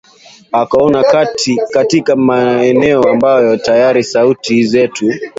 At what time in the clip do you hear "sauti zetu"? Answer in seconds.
4.03-5.13